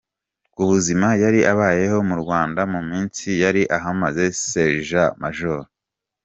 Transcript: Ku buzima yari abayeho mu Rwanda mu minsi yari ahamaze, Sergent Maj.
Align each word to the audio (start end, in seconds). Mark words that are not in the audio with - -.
Ku 0.53 0.61
buzima 0.69 1.07
yari 1.23 1.39
abayeho 1.51 1.97
mu 2.09 2.15
Rwanda 2.23 2.61
mu 2.73 2.81
minsi 2.89 3.27
yari 3.43 3.61
ahamaze, 3.77 4.23
Sergent 4.47 5.13
Maj. 5.21 5.39